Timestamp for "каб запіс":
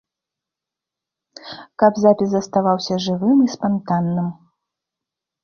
1.83-2.29